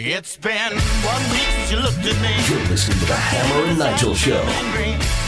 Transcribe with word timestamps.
It's 0.00 0.36
been 0.36 0.78
one 1.02 1.30
week 1.32 1.47
You're 2.08 2.66
listening 2.68 2.98
to 3.00 3.04
the 3.04 3.14
Hammer 3.14 3.66
and 3.66 3.78
Nigel 3.78 4.14
Show. 4.14 4.42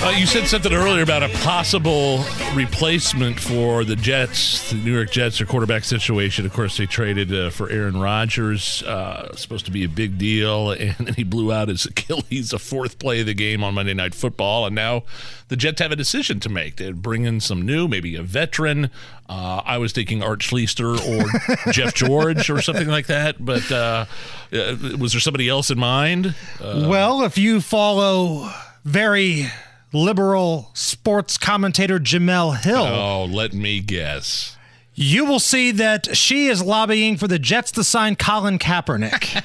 Uh, 0.03 0.15
you 0.17 0.25
said 0.25 0.47
something 0.47 0.73
earlier 0.73 1.03
about 1.03 1.23
a 1.23 1.29
possible 1.41 2.25
replacement 2.55 3.39
for 3.39 3.85
the 3.85 3.95
Jets, 3.95 4.71
the 4.71 4.77
New 4.77 4.95
York 4.95 5.11
Jets, 5.11 5.37
their 5.37 5.47
quarterback 5.47 5.85
situation. 5.85 6.47
Of 6.47 6.55
course, 6.55 6.79
they 6.79 6.87
traded 6.87 7.35
uh, 7.35 7.51
for 7.51 7.69
Aaron 7.69 8.01
Rodgers, 8.01 8.83
uh, 8.85 9.37
supposed 9.37 9.67
to 9.67 9.71
be 9.71 9.85
a 9.85 9.91
big 9.91 10.17
deal, 10.17 10.71
and 10.81 10.95
then 10.97 11.13
he 11.13 11.23
blew 11.23 11.53
out 11.53 11.69
his 11.69 11.85
Achilles, 11.85 12.55
a 12.55 12.59
fourth 12.59 12.99
play 12.99 13.21
of 13.21 13.27
the 13.27 13.35
game 13.35 13.63
on 13.63 13.75
Monday 13.75 13.93
Night 13.93 14.15
Football, 14.15 14.65
and 14.65 14.75
now 14.75 15.03
the 15.49 15.57
Jets 15.57 15.83
have 15.83 15.93
a 15.93 15.97
decision 15.97 16.41
to 16.41 16.49
make. 16.49 16.77
They 16.77 16.93
bring 16.93 17.25
in 17.25 17.41
some 17.41 17.61
new, 17.61 17.87
maybe 17.87 18.17
a 18.17 18.23
veteran. 18.23 18.89
Uh, 19.29 19.63
I 19.65 19.79
was 19.79 19.93
thinking 19.93 20.23
Art 20.23 20.41
Schlichter 20.41 20.97
or 20.97 21.73
Jeff 21.73 21.95
George 21.95 22.49
or 22.51 22.63
something 22.63 22.89
like 22.89 23.07
that, 23.09 23.45
but 23.45 23.71
uh, 23.71 24.07
uh, 24.53 24.77
was 24.99 25.13
there 25.13 25.21
somebody 25.21 25.49
else 25.49 25.71
in 25.71 25.79
mind? 25.79 26.35
Uh, 26.71 26.89
well, 26.89 27.23
if 27.23 27.37
you 27.37 27.61
follow 27.61 28.51
very 28.85 29.47
liberal 29.93 30.71
sports 30.75 31.37
commentator 31.37 31.99
Jemele 31.99 32.61
Hill, 32.61 32.85
oh, 32.87 33.25
let 33.25 33.53
me 33.53 33.81
guess. 33.81 34.57
You 34.95 35.25
will 35.25 35.41
see 35.41 35.71
that 35.73 36.17
she 36.17 36.47
is 36.47 36.63
lobbying 36.63 37.17
for 37.17 37.27
the 37.27 37.39
Jets 37.39 37.73
to 37.73 37.85
sign 37.85 38.17
Colin 38.17 38.59
Kaepernick 38.59 39.43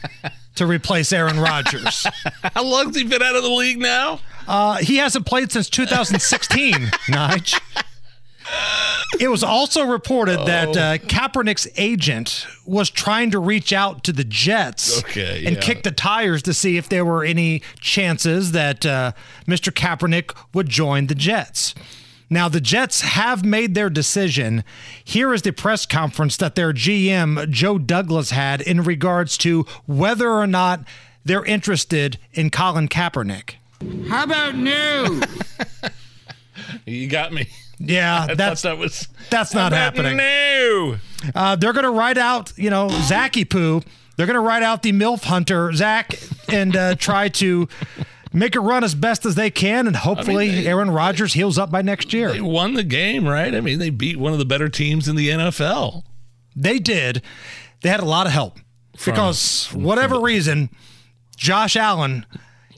to 0.54 0.66
replace 0.66 1.12
Aaron 1.12 1.40
Rodgers. 1.40 2.06
How 2.54 2.62
long 2.62 2.86
has 2.86 2.96
he 2.96 3.04
been 3.04 3.22
out 3.22 3.34
of 3.34 3.42
the 3.42 3.50
league 3.50 3.78
now? 3.78 4.20
Uh, 4.46 4.76
he 4.76 4.96
hasn't 4.96 5.26
played 5.26 5.50
since 5.52 5.68
2016, 5.70 6.72
Nige. 7.08 7.60
It 9.20 9.28
was 9.28 9.42
also 9.44 9.84
reported 9.84 10.40
oh. 10.40 10.44
that 10.44 10.68
uh, 10.76 10.98
Kaepernick's 10.98 11.68
agent 11.76 12.46
was 12.66 12.90
trying 12.90 13.30
to 13.32 13.38
reach 13.38 13.72
out 13.72 14.04
to 14.04 14.12
the 14.12 14.24
Jets 14.24 14.98
okay, 15.00 15.44
and 15.44 15.56
yeah. 15.56 15.62
kick 15.62 15.82
the 15.82 15.90
tires 15.90 16.42
to 16.42 16.54
see 16.54 16.76
if 16.76 16.88
there 16.88 17.04
were 17.04 17.24
any 17.24 17.62
chances 17.80 18.52
that 18.52 18.86
uh, 18.86 19.12
Mr. 19.46 19.72
Kaepernick 19.72 20.36
would 20.54 20.68
join 20.68 21.06
the 21.08 21.14
Jets. 21.14 21.74
Now, 22.30 22.48
the 22.48 22.62
Jets 22.62 23.02
have 23.02 23.44
made 23.44 23.74
their 23.74 23.90
decision. 23.90 24.64
Here 25.04 25.34
is 25.34 25.42
the 25.42 25.52
press 25.52 25.84
conference 25.84 26.38
that 26.38 26.54
their 26.54 26.72
GM, 26.72 27.50
Joe 27.50 27.76
Douglas, 27.76 28.30
had 28.30 28.62
in 28.62 28.82
regards 28.82 29.36
to 29.38 29.66
whether 29.84 30.30
or 30.30 30.46
not 30.46 30.80
they're 31.26 31.44
interested 31.44 32.18
in 32.32 32.48
Colin 32.48 32.88
Kaepernick. 32.88 33.56
How 34.08 34.24
about 34.24 34.54
no? 34.54 35.20
you 36.86 37.06
got 37.06 37.34
me. 37.34 37.48
Yeah, 37.84 38.34
that's 38.34 38.62
that 38.62 38.78
was 38.78 39.08
that's 39.30 39.54
not 39.54 39.72
happening. 39.72 40.16
No, 40.16 40.96
uh, 41.34 41.56
they're 41.56 41.72
going 41.72 41.84
to 41.84 41.90
write 41.90 42.18
out, 42.18 42.52
you 42.56 42.70
know, 42.70 42.88
Zachy 42.88 43.44
Poo. 43.44 43.82
They're 44.16 44.26
going 44.26 44.34
to 44.34 44.40
write 44.40 44.62
out 44.62 44.82
the 44.82 44.92
MILF 44.92 45.24
hunter 45.24 45.72
Zach 45.72 46.18
and 46.48 46.76
uh, 46.76 46.94
try 46.94 47.28
to 47.28 47.68
make 48.32 48.54
it 48.54 48.60
run 48.60 48.84
as 48.84 48.94
best 48.94 49.26
as 49.26 49.34
they 49.34 49.50
can, 49.50 49.86
and 49.86 49.96
hopefully 49.96 50.50
I 50.50 50.52
mean, 50.54 50.64
they, 50.64 50.70
Aaron 50.70 50.90
Rodgers 50.90 51.32
heals 51.32 51.58
up 51.58 51.70
by 51.70 51.82
next 51.82 52.12
year. 52.12 52.32
They 52.32 52.40
won 52.40 52.74
the 52.74 52.84
game, 52.84 53.26
right? 53.26 53.54
I 53.54 53.60
mean, 53.60 53.78
they 53.78 53.90
beat 53.90 54.18
one 54.18 54.32
of 54.32 54.38
the 54.38 54.44
better 54.44 54.68
teams 54.68 55.08
in 55.08 55.16
the 55.16 55.28
NFL. 55.28 56.04
They 56.54 56.78
did. 56.78 57.22
They 57.80 57.88
had 57.88 58.00
a 58.00 58.04
lot 58.06 58.26
of 58.26 58.32
help 58.32 58.58
from, 58.96 59.14
because 59.14 59.66
whatever 59.72 60.20
reason, 60.20 60.70
Josh 61.36 61.76
Allen 61.76 62.26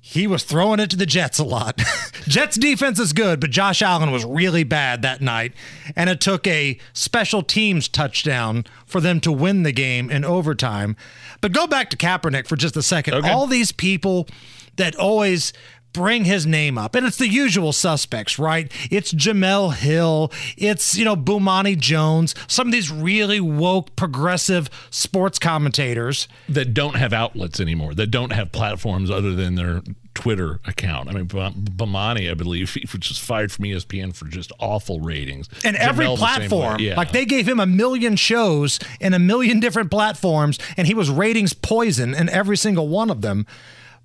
he 0.06 0.26
was 0.26 0.44
throwing 0.44 0.80
it 0.80 0.90
to 0.90 0.98
the 0.98 1.06
Jets 1.06 1.38
a 1.38 1.44
lot. 1.44 1.80
Jets 2.28 2.58
defense 2.58 3.00
is 3.00 3.14
good, 3.14 3.40
but 3.40 3.48
Josh 3.48 3.80
Allen 3.80 4.10
was 4.10 4.22
really 4.22 4.62
bad 4.62 5.00
that 5.00 5.22
night. 5.22 5.54
And 5.96 6.10
it 6.10 6.20
took 6.20 6.46
a 6.46 6.76
special 6.92 7.42
teams 7.42 7.88
touchdown 7.88 8.66
for 8.84 9.00
them 9.00 9.18
to 9.20 9.32
win 9.32 9.62
the 9.62 9.72
game 9.72 10.10
in 10.10 10.22
overtime. 10.22 10.94
But 11.40 11.52
go 11.52 11.66
back 11.66 11.88
to 11.88 11.96
Kaepernick 11.96 12.46
for 12.46 12.54
just 12.54 12.76
a 12.76 12.82
second. 12.82 13.14
Okay. 13.14 13.30
All 13.30 13.46
these 13.46 13.72
people 13.72 14.28
that 14.76 14.94
always 14.94 15.54
bring 15.94 16.26
his 16.26 16.44
name 16.44 16.76
up. 16.76 16.94
And 16.94 17.06
it's 17.06 17.16
the 17.16 17.28
usual 17.28 17.72
suspects, 17.72 18.38
right? 18.38 18.70
It's 18.90 19.14
Jemele 19.14 19.74
Hill. 19.74 20.30
It's, 20.58 20.94
you 20.96 21.06
know, 21.06 21.16
Bomani 21.16 21.78
Jones. 21.78 22.34
Some 22.46 22.68
of 22.68 22.72
these 22.72 22.90
really 22.90 23.40
woke, 23.40 23.96
progressive 23.96 24.68
sports 24.90 25.38
commentators. 25.38 26.28
That 26.50 26.74
don't 26.74 26.96
have 26.96 27.14
outlets 27.14 27.60
anymore, 27.60 27.94
that 27.94 28.08
don't 28.08 28.32
have 28.32 28.52
platforms 28.52 29.10
other 29.10 29.34
than 29.34 29.54
their 29.54 29.80
Twitter 30.14 30.60
account. 30.66 31.08
I 31.08 31.12
mean, 31.12 31.26
Bomani, 31.26 32.30
I 32.30 32.34
believe, 32.34 32.72
he 32.74 32.86
was 32.90 33.00
just 33.00 33.20
fired 33.20 33.50
from 33.50 33.64
ESPN 33.64 34.14
for 34.14 34.26
just 34.26 34.52
awful 34.58 35.00
ratings. 35.00 35.48
And 35.64 35.76
every 35.76 36.06
platform, 36.06 36.80
yeah. 36.80 36.96
like 36.96 37.12
they 37.12 37.24
gave 37.24 37.48
him 37.48 37.60
a 37.60 37.66
million 37.66 38.16
shows 38.16 38.78
in 39.00 39.12
a 39.12 39.18
million 39.18 39.60
different 39.60 39.90
platforms, 39.90 40.58
and 40.76 40.86
he 40.86 40.94
was 40.94 41.10
ratings 41.10 41.52
poison 41.52 42.14
in 42.14 42.28
every 42.28 42.56
single 42.56 42.88
one 42.88 43.10
of 43.10 43.22
them. 43.22 43.46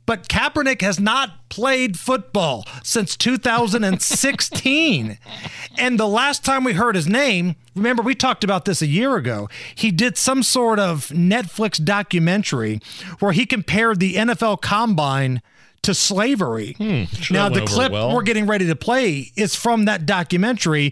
But 0.09 0.27
Kaepernick 0.27 0.81
has 0.81 0.99
not 0.99 1.49
played 1.49 1.99
football 1.99 2.65
since 2.81 3.15
2016. 3.15 5.19
and 5.77 5.99
the 5.99 6.07
last 6.07 6.43
time 6.43 6.63
we 6.63 6.73
heard 6.73 6.95
his 6.95 7.07
name, 7.07 7.55
remember 7.75 8.01
we 8.01 8.15
talked 8.15 8.43
about 8.43 8.65
this 8.65 8.81
a 8.81 8.87
year 8.87 9.17
ago, 9.17 9.49
he 9.75 9.91
did 9.91 10.17
some 10.17 10.41
sort 10.41 10.79
of 10.79 11.09
Netflix 11.09 11.83
documentary 11.83 12.79
where 13.19 13.33
he 13.33 13.45
compared 13.45 13.99
the 13.99 14.15
NFL 14.15 14.61
combine 14.61 15.43
to 15.83 15.93
slavery. 15.93 16.73
Hmm, 16.79 17.03
sure 17.03 17.37
now, 17.37 17.49
the 17.49 17.67
clip 17.67 17.91
well. 17.91 18.15
we're 18.15 18.23
getting 18.23 18.47
ready 18.47 18.65
to 18.65 18.75
play 18.75 19.31
is 19.35 19.53
from 19.53 19.85
that 19.85 20.07
documentary. 20.07 20.91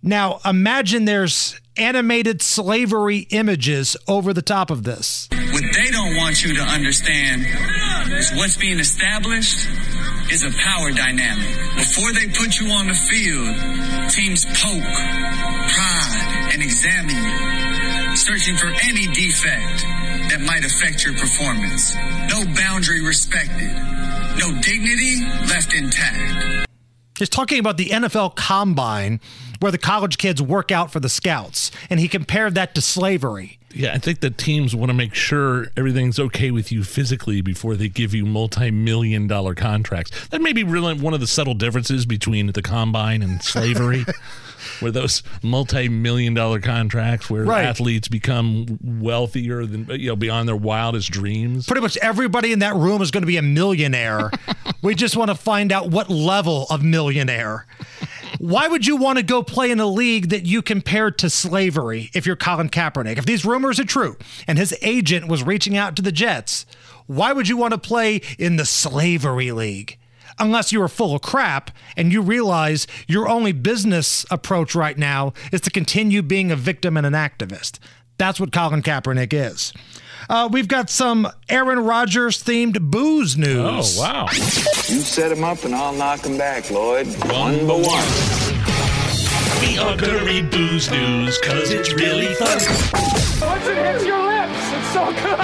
Now, 0.00 0.38
imagine 0.44 1.06
there's 1.06 1.60
animated 1.76 2.40
slavery 2.40 3.26
images 3.30 3.96
over 4.06 4.32
the 4.32 4.42
top 4.42 4.70
of 4.70 4.84
this. 4.84 5.28
What 5.32 5.64
they 5.74 5.90
don't 5.90 6.16
want 6.16 6.44
you 6.44 6.54
to 6.54 6.62
understand 6.62 7.46
what's 8.32 8.56
being 8.56 8.78
established 8.78 9.68
is 10.30 10.42
a 10.42 10.50
power 10.50 10.90
dynamic. 10.92 11.48
Before 11.74 12.12
they 12.12 12.26
put 12.28 12.58
you 12.60 12.70
on 12.70 12.86
the 12.86 12.94
field, 12.94 14.10
teams 14.10 14.44
poke, 14.44 14.82
prod, 15.72 16.52
and 16.54 16.62
examine 16.62 17.16
you, 17.16 18.16
searching 18.16 18.56
for 18.56 18.68
any 18.84 19.06
defect 19.12 19.84
that 20.30 20.40
might 20.40 20.64
affect 20.64 21.04
your 21.04 21.14
performance. 21.14 21.94
No 22.30 22.44
boundary 22.54 23.04
respected, 23.04 23.72
no 24.38 24.60
dignity 24.60 25.20
left 25.48 25.74
intact. 25.74 26.66
He's 27.18 27.28
talking 27.28 27.60
about 27.60 27.76
the 27.76 27.90
NFL 27.90 28.34
combine 28.34 29.20
where 29.60 29.70
the 29.70 29.78
college 29.78 30.18
kids 30.18 30.42
work 30.42 30.72
out 30.72 30.90
for 30.90 31.00
the 31.00 31.08
scouts, 31.08 31.70
and 31.88 32.00
he 32.00 32.08
compared 32.08 32.56
that 32.56 32.74
to 32.74 32.80
slavery. 32.80 33.58
Yeah, 33.74 33.92
I 33.92 33.98
think 33.98 34.20
the 34.20 34.30
teams 34.30 34.74
want 34.74 34.90
to 34.90 34.94
make 34.94 35.14
sure 35.14 35.66
everything's 35.76 36.18
okay 36.20 36.50
with 36.50 36.70
you 36.70 36.84
physically 36.84 37.40
before 37.40 37.74
they 37.74 37.88
give 37.88 38.14
you 38.14 38.24
multi-million 38.24 39.26
dollar 39.26 39.54
contracts. 39.54 40.28
That 40.28 40.40
may 40.40 40.52
be 40.52 40.62
really 40.62 40.94
one 40.94 41.12
of 41.12 41.20
the 41.20 41.26
subtle 41.26 41.54
differences 41.54 42.06
between 42.06 42.46
the 42.46 42.62
combine 42.62 43.22
and 43.22 43.42
slavery. 43.42 44.04
where 44.80 44.90
those 44.90 45.22
multi-million 45.42 46.34
dollar 46.34 46.60
contracts 46.60 47.28
where 47.28 47.44
right. 47.44 47.64
athletes 47.64 48.08
become 48.08 48.78
wealthier 48.82 49.66
than 49.66 49.86
you 49.90 50.08
know 50.08 50.16
beyond 50.16 50.48
their 50.48 50.56
wildest 50.56 51.10
dreams 51.10 51.66
pretty 51.66 51.82
much 51.82 51.96
everybody 51.98 52.52
in 52.52 52.60
that 52.60 52.74
room 52.74 53.02
is 53.02 53.10
going 53.10 53.22
to 53.22 53.26
be 53.26 53.36
a 53.36 53.42
millionaire 53.42 54.30
we 54.82 54.94
just 54.94 55.16
want 55.16 55.28
to 55.28 55.34
find 55.34 55.70
out 55.70 55.90
what 55.90 56.08
level 56.08 56.66
of 56.70 56.82
millionaire 56.82 57.66
why 58.44 58.68
would 58.68 58.86
you 58.86 58.96
want 58.96 59.16
to 59.16 59.24
go 59.24 59.42
play 59.42 59.70
in 59.70 59.80
a 59.80 59.86
league 59.86 60.28
that 60.28 60.44
you 60.44 60.60
compared 60.60 61.16
to 61.16 61.30
slavery 61.30 62.10
if 62.12 62.26
you're 62.26 62.36
Colin 62.36 62.68
Kaepernick? 62.68 63.16
If 63.16 63.24
these 63.24 63.46
rumors 63.46 63.80
are 63.80 63.86
true 63.86 64.18
and 64.46 64.58
his 64.58 64.76
agent 64.82 65.28
was 65.28 65.42
reaching 65.42 65.78
out 65.78 65.96
to 65.96 66.02
the 66.02 66.12
Jets, 66.12 66.66
why 67.06 67.32
would 67.32 67.48
you 67.48 67.56
want 67.56 67.72
to 67.72 67.78
play 67.78 68.20
in 68.38 68.56
the 68.56 68.66
slavery 68.66 69.50
league? 69.50 69.96
Unless 70.38 70.72
you 70.72 70.82
are 70.82 70.88
full 70.88 71.14
of 71.14 71.22
crap 71.22 71.70
and 71.96 72.12
you 72.12 72.20
realize 72.20 72.86
your 73.08 73.30
only 73.30 73.52
business 73.52 74.26
approach 74.30 74.74
right 74.74 74.98
now 74.98 75.32
is 75.50 75.62
to 75.62 75.70
continue 75.70 76.20
being 76.20 76.52
a 76.52 76.56
victim 76.56 76.98
and 76.98 77.06
an 77.06 77.14
activist. 77.14 77.78
That's 78.18 78.38
what 78.38 78.52
Colin 78.52 78.82
Kaepernick 78.82 79.32
is. 79.32 79.72
Uh, 80.28 80.48
we've 80.50 80.68
got 80.68 80.90
some 80.90 81.28
Aaron 81.48 81.80
Rodgers 81.80 82.42
themed 82.42 82.80
booze 82.80 83.36
news. 83.36 83.98
Oh, 83.98 84.02
wow. 84.02 84.26
You 84.30 85.00
set 85.00 85.30
him 85.32 85.44
up 85.44 85.64
and 85.64 85.74
I'll 85.74 85.92
knock 85.92 86.24
him 86.24 86.38
back, 86.38 86.70
Lloyd. 86.70 87.06
One 87.30 87.66
by 87.66 87.74
one. 87.74 88.08
We 89.60 89.78
are 89.78 89.96
gonna 89.96 90.24
read 90.24 90.50
booze 90.50 90.90
news 90.90 91.38
because 91.38 91.70
it's 91.70 91.92
really 91.94 92.34
fun. 92.34 92.58
Once 93.40 93.66
it 93.66 93.76
hits 93.76 94.04
your 94.04 94.22
lips, 94.22 94.72
it's 94.72 94.92
so 94.92 95.06
good. 95.06 95.38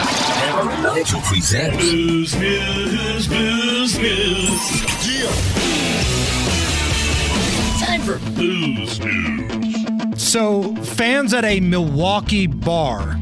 Nigel 0.83 1.21
presents 1.23 1.77
Booze 1.77 2.35
News, 2.37 3.29
Booze 3.29 3.99
News. 3.99 4.91
Time 7.81 8.01
for 8.03 8.19
Booze 8.37 9.01
News. 9.01 10.23
So, 10.23 10.75
fans 10.77 11.33
at 11.35 11.45
a 11.45 11.61
Milwaukee 11.61 12.47
bar, 12.47 13.19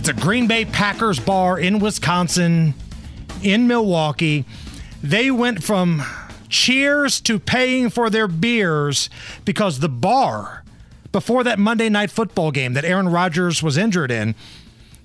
it's 0.00 0.08
a 0.08 0.14
Green 0.14 0.46
Bay 0.46 0.64
Packers 0.64 1.20
bar 1.20 1.58
in 1.58 1.78
Wisconsin, 1.78 2.72
in 3.42 3.68
Milwaukee, 3.68 4.46
they 5.02 5.30
went 5.30 5.62
from 5.62 6.02
cheers 6.48 7.20
to 7.20 7.38
paying 7.38 7.90
for 7.90 8.08
their 8.08 8.26
beers 8.26 9.10
because 9.44 9.80
the 9.80 9.90
bar, 9.90 10.64
before 11.12 11.44
that 11.44 11.58
Monday 11.58 11.90
night 11.90 12.10
football 12.10 12.50
game 12.50 12.72
that 12.72 12.86
Aaron 12.86 13.10
Rodgers 13.10 13.62
was 13.62 13.76
injured 13.76 14.10
in, 14.10 14.34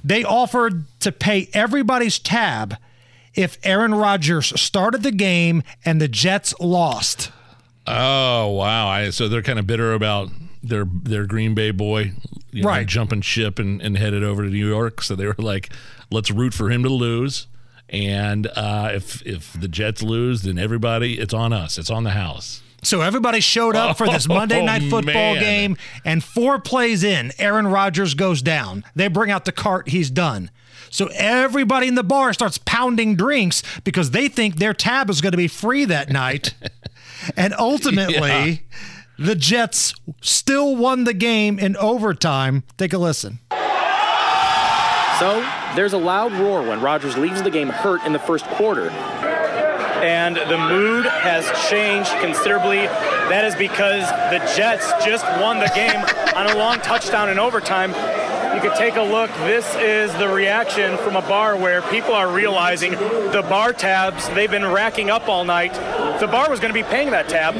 they 0.01 0.23
offered 0.23 0.85
to 1.01 1.11
pay 1.11 1.49
everybody's 1.51 2.17
tab 2.17 2.77
if 3.33 3.57
Aaron 3.63 3.93
Rodgers 3.93 4.57
started 4.57 5.03
the 5.03 5.11
game 5.11 5.61
and 5.83 5.99
the 5.99 6.07
Jets 6.07 6.57
lost. 6.61 7.33
Oh 7.85 8.47
wow! 8.51 8.87
I, 8.87 9.09
so 9.09 9.27
they're 9.27 9.41
kind 9.41 9.59
of 9.59 9.67
bitter 9.67 9.91
about 9.91 10.29
their 10.69 10.85
their 10.85 11.25
Green 11.25 11.53
Bay 11.55 11.71
boy, 11.71 12.13
you 12.51 12.63
know, 12.63 12.69
Right. 12.69 12.87
jumping 12.87 13.21
ship 13.21 13.59
and, 13.59 13.81
and 13.81 13.97
headed 13.97 14.23
over 14.23 14.43
to 14.43 14.49
New 14.49 14.67
York. 14.67 15.01
So 15.01 15.15
they 15.15 15.25
were 15.27 15.35
like, 15.37 15.69
let's 16.11 16.31
root 16.31 16.53
for 16.53 16.69
him 16.69 16.83
to 16.83 16.89
lose. 16.89 17.47
And 17.89 18.47
uh, 18.55 18.89
if 18.93 19.21
if 19.25 19.53
the 19.53 19.67
Jets 19.67 20.01
lose, 20.01 20.41
then 20.41 20.57
everybody, 20.57 21.19
it's 21.19 21.33
on 21.33 21.53
us. 21.53 21.77
It's 21.77 21.91
on 21.91 22.03
the 22.03 22.11
house. 22.11 22.61
So 22.83 23.01
everybody 23.01 23.39
showed 23.39 23.75
up 23.75 23.97
for 23.97 24.07
this 24.07 24.27
Monday 24.27 24.61
Oh, 24.61 24.65
night 24.65 24.83
football 24.89 25.33
man. 25.35 25.39
game, 25.39 25.77
and 26.03 26.23
four 26.23 26.59
plays 26.59 27.03
in, 27.03 27.31
Aaron 27.39 27.67
Rodgers 27.67 28.13
goes 28.13 28.41
down. 28.41 28.83
They 28.95 29.07
bring 29.07 29.31
out 29.31 29.45
the 29.45 29.51
cart, 29.51 29.89
he's 29.89 30.09
done. 30.11 30.51
So 30.91 31.09
everybody 31.15 31.87
in 31.87 31.95
the 31.95 32.03
bar 32.03 32.31
starts 32.31 32.57
pounding 32.59 33.15
drinks 33.15 33.63
because 33.83 34.11
they 34.11 34.27
think 34.29 34.57
their 34.57 34.73
tab 34.73 35.09
is 35.09 35.19
going 35.19 35.31
to 35.31 35.37
be 35.37 35.47
free 35.47 35.83
that 35.85 36.09
night. 36.09 36.53
and 37.37 37.53
ultimately, 37.57 38.61
the 39.17 39.35
Jets 39.35 39.93
still 40.21 40.75
won 40.75 41.03
the 41.05 41.13
game 41.13 41.57
in 41.59 41.75
overtime. 41.77 42.63
Take 42.77 42.93
a 42.93 42.97
listen. 42.97 43.39
So 45.19 45.39
there's 45.75 45.93
a 45.93 45.97
loud 45.97 46.33
roar 46.33 46.61
when 46.61 46.81
Rodgers 46.81 47.17
leaves 47.17 47.41
the 47.41 47.49
game 47.51 47.69
hurt 47.69 48.03
in 48.05 48.11
the 48.13 48.19
first 48.19 48.45
quarter. 48.45 48.89
and 50.03 50.35
the 50.35 50.57
mood 50.57 51.05
has 51.05 51.45
changed 51.69 52.11
considerably. 52.19 52.85
That 53.31 53.43
is 53.45 53.55
because 53.55 54.03
the 54.29 54.39
Jets 54.55 54.91
just 55.05 55.25
won 55.41 55.59
the 55.59 55.71
game 55.73 56.03
on 56.35 56.47
a 56.51 56.57
long 56.57 56.79
touchdown 56.81 57.29
in 57.29 57.39
overtime. 57.39 57.93
You 58.55 58.61
could 58.61 58.75
take 58.75 58.95
a 58.95 59.01
look. 59.01 59.29
This 59.39 59.65
is 59.75 60.13
the 60.13 60.29
reaction 60.29 60.97
from 60.99 61.17
a 61.17 61.21
bar 61.21 61.57
where 61.57 61.81
people 61.81 62.13
are 62.13 62.31
realizing 62.31 62.91
the 62.91 63.45
bar 63.49 63.73
tabs 63.73 64.29
they've 64.29 64.49
been 64.49 64.65
racking 64.65 65.09
up 65.09 65.27
all 65.27 65.43
night. 65.43 65.73
The 66.21 66.27
bar 66.27 66.49
was 66.49 66.61
going 66.61 66.73
to 66.73 66.79
be 66.79 66.87
paying 66.87 67.11
that 67.11 67.27
tab. 67.27 67.53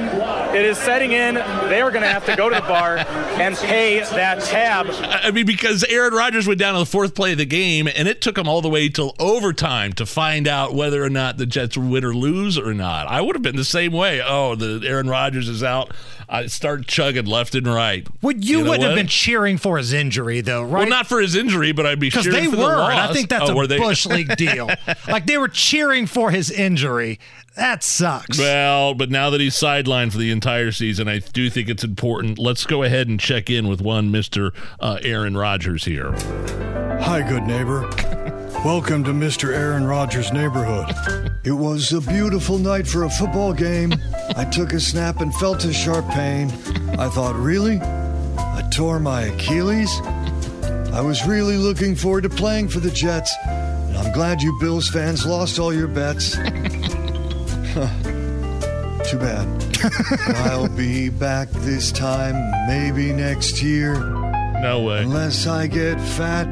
It 0.56 0.64
is 0.64 0.78
setting 0.78 1.12
in. 1.12 1.36
They 1.36 1.82
are 1.82 1.92
going 1.92 2.04
to 2.04 2.08
have 2.08 2.26
to 2.28 2.36
go 2.38 2.48
to 2.48 2.56
the 2.56 2.62
bar 2.62 3.00
and 3.00 3.58
pay 3.58 4.00
that 4.00 4.42
tab. 4.44 4.88
I 4.90 5.32
mean, 5.32 5.46
because 5.46 5.84
Aaron 5.84 6.14
Rodgers 6.14 6.48
went 6.48 6.62
down 6.62 6.76
on 6.76 6.80
the 6.80 6.86
fourth 6.86 7.14
play 7.14 7.34
of 7.34 7.40
the 7.40 7.46
game, 7.46 7.90
and 7.94 8.08
it 8.08 8.22
took 8.22 8.38
him 8.38 8.48
all 8.48 8.62
the 8.62 8.70
way 8.70 8.88
till 8.88 9.14
overtime 9.20 9.92
to 9.94 10.06
find 10.06 10.48
out 10.48 10.74
whether 10.74 11.04
or 11.04 11.10
not 11.10 11.36
the 11.38 11.46
Jets 11.46 11.76
would 11.76 11.90
win 11.90 12.06
or 12.06 12.16
lose 12.16 12.58
or 12.58 12.74
not. 12.74 13.08
I 13.08 13.20
would 13.20 13.36
have 13.36 13.44
been 13.44 13.58
the 13.58 13.66
same 13.66 13.92
way. 13.92 14.22
Oh, 14.26 14.56
the 14.56 14.88
Aaron 14.88 15.10
Rodgers 15.10 15.50
is 15.50 15.62
out. 15.62 15.92
I 16.28 16.48
start 16.48 16.88
chugging 16.88 17.26
left 17.26 17.54
and 17.54 17.68
right. 17.68 18.08
Would 18.24 18.48
you, 18.48 18.64
know 18.64 18.72
wouldn't 18.72 18.88
have 18.88 18.96
been 18.96 19.08
cheering 19.08 19.58
for 19.58 19.78
his 19.78 19.94
injury, 19.94 20.42
though, 20.42 20.64
right? 20.64 20.85
Well, 20.86 20.98
not 20.98 21.08
for 21.08 21.20
his 21.20 21.36
injury, 21.36 21.72
but 21.72 21.86
I'd 21.86 22.00
be 22.00 22.10
sure 22.10 22.22
because 22.22 22.34
cheering 22.34 22.50
they 22.52 22.56
for 22.56 22.62
the 22.62 22.76
were, 22.76 22.92
and 22.92 23.00
I 23.00 23.12
think 23.14 23.30
that's 23.30 23.50
Oh, 23.50 23.54
a 23.54 23.56
were 23.56 23.68
they? 23.68 23.78
Bush 23.78 24.06
League 24.06 24.36
deal. 24.38 24.70
like 25.08 25.26
they 25.26 25.38
were 25.38 25.48
cheering 25.48 26.08
for 26.08 26.32
his 26.32 26.50
injury. 26.52 27.20
That 27.56 27.84
sucks. 27.84 28.38
Well, 28.38 28.94
but 28.94 29.10
now 29.10 29.30
that 29.30 29.40
he's 29.40 29.56
sidelined 29.56 30.12
for 30.12 30.18
the 30.18 30.30
entire 30.32 30.72
season, 30.72 31.08
I 31.08 31.20
do 31.20 31.50
think 31.50 31.70
it's 31.70 31.84
important. 31.86 32.38
Let's 32.38 32.66
go 32.66 32.84
ahead 32.84 33.08
and 33.08 33.20
check 33.20 33.50
in 33.50 33.68
with 33.68 33.82
one 33.82 34.12
Mister 34.12 34.52
uh, 34.80 35.00
Aaron 35.04 35.38
Rodgers 35.38 35.86
here. 35.86 36.12
Hi, 37.02 37.22
good 37.28 37.44
neighbor. 37.44 37.82
Welcome 38.66 39.04
to 39.04 39.12
Mr. 39.12 39.54
Aaron 39.54 39.86
Rodgers' 39.86 40.34
neighborhood. 40.34 40.92
It 41.46 41.52
was 41.52 41.94
a 41.94 42.02
beautiful 42.02 42.58
night 42.58 42.88
for 42.88 43.04
a 43.04 43.10
football 43.10 43.54
game. 43.54 43.94
I 44.36 44.44
took 44.46 44.74
a 44.74 44.80
snap 44.80 45.22
and 45.22 45.34
felt 45.36 45.64
a 45.66 45.72
sharp 45.74 46.08
pain. 46.10 46.50
I 46.98 47.08
thought, 47.10 47.36
really? 47.36 47.80
I 47.82 48.68
tore 48.74 49.00
my 49.00 49.24
Achilles? 49.24 49.92
I 50.96 51.02
was 51.02 51.28
really 51.28 51.58
looking 51.58 51.94
forward 51.94 52.24
to 52.24 52.30
playing 52.30 52.70
for 52.70 52.80
the 52.80 52.90
Jets, 52.90 53.36
and 53.46 53.98
I'm 53.98 54.14
glad 54.14 54.42
you 54.42 54.58
Bills 54.62 54.88
fans 54.88 55.26
lost 55.26 55.60
all 55.60 55.74
your 55.74 55.90
bets. 55.90 56.36
Too 59.12 59.20
bad. 59.20 59.46
I'll 60.48 60.70
be 60.70 61.10
back 61.10 61.50
this 61.50 61.92
time, 61.92 62.36
maybe 62.68 63.12
next 63.12 63.62
year. 63.62 64.00
No 64.62 64.84
way. 64.84 65.04
Unless 65.04 65.48
I 65.48 65.68
get 65.68 66.00
fat, 66.00 66.46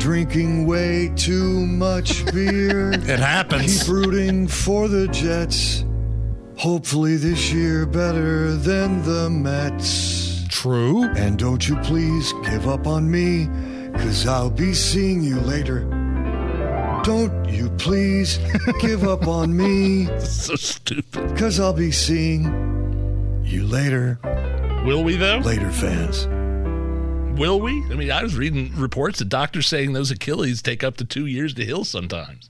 drinking 0.00 0.66
way 0.66 1.12
too 1.14 1.64
much 1.64 2.26
beer. 2.32 2.92
it 2.92 3.20
happens. 3.20 3.84
Keep 3.84 3.92
rooting 3.92 4.48
for 4.48 4.88
the 4.88 5.06
Jets. 5.06 5.84
Hopefully 6.56 7.16
this 7.16 7.52
year 7.52 7.86
better 7.86 8.54
than 8.56 9.04
the 9.04 9.30
Mets. 9.30 10.44
True. 10.48 11.04
And 11.16 11.38
don't 11.38 11.66
you 11.68 11.76
please 11.82 12.32
give 12.44 12.68
up 12.68 12.86
on 12.86 13.10
me, 13.10 13.48
cause 13.96 14.26
I'll 14.26 14.50
be 14.50 14.74
seeing 14.74 15.22
you 15.22 15.40
later. 15.40 15.80
Don't 17.04 17.48
you 17.48 17.70
please 17.70 18.38
give 18.80 19.04
up 19.04 19.26
on 19.26 19.56
me, 19.56 20.06
so 20.20 20.56
stupid. 20.56 21.36
cause 21.36 21.60
I'll 21.60 21.72
be 21.72 21.92
seeing 21.92 23.42
you 23.44 23.66
later. 23.66 24.18
Will 24.84 25.04
we 25.04 25.16
though? 25.16 25.38
Later, 25.38 25.70
fans. 25.70 26.26
Will 27.38 27.60
we? 27.60 27.72
I 27.90 27.94
mean, 27.94 28.10
I 28.10 28.22
was 28.22 28.36
reading 28.36 28.72
reports 28.76 29.20
of 29.20 29.28
doctors 29.28 29.66
saying 29.66 29.92
those 29.92 30.10
Achilles 30.10 30.62
take 30.62 30.84
up 30.84 30.96
to 30.98 31.04
two 31.04 31.26
years 31.26 31.52
to 31.54 31.64
heal 31.64 31.84
sometimes. 31.84 32.48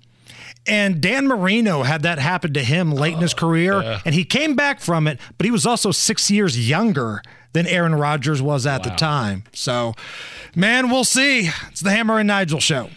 And 0.66 1.00
Dan 1.00 1.26
Marino 1.26 1.82
had 1.82 2.02
that 2.02 2.18
happen 2.18 2.54
to 2.54 2.62
him 2.62 2.92
late 2.92 3.14
in 3.14 3.20
his 3.20 3.34
oh, 3.34 3.38
career, 3.38 3.82
yeah. 3.82 4.00
and 4.04 4.14
he 4.14 4.24
came 4.24 4.56
back 4.56 4.80
from 4.80 5.06
it, 5.06 5.18
but 5.36 5.44
he 5.44 5.50
was 5.50 5.66
also 5.66 5.90
six 5.90 6.30
years 6.30 6.68
younger 6.68 7.22
than 7.54 7.66
Aaron 7.66 7.94
Rodgers 7.94 8.42
was 8.42 8.66
at 8.66 8.82
the 8.82 8.90
time. 8.90 9.44
So, 9.54 9.94
man, 10.54 10.90
we'll 10.90 11.04
see. 11.04 11.48
It's 11.70 11.80
the 11.80 11.90
Hammer 11.90 12.18
and 12.18 12.26
Nigel 12.26 12.60
show. 12.60 12.90